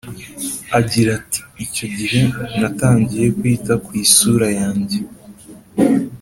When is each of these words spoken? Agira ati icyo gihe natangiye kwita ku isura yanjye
Agira 0.79 1.09
ati 1.19 1.41
icyo 1.65 1.85
gihe 1.97 2.21
natangiye 2.59 3.27
kwita 3.37 3.73
ku 3.83 3.89
isura 4.03 4.47
yanjye 4.59 4.97